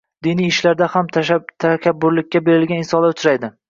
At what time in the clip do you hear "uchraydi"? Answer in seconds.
3.19-3.57